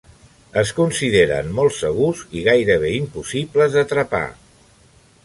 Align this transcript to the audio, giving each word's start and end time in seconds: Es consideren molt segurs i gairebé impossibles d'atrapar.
Es 0.59 0.69
consideren 0.77 1.51
molt 1.59 1.75
segurs 1.81 2.23
i 2.39 2.43
gairebé 2.47 2.91
impossibles 3.01 3.77
d'atrapar. 3.77 4.27